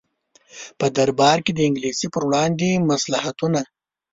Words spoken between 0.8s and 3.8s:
دربار کې د انګلیس پر وړاندې مصلحتونه.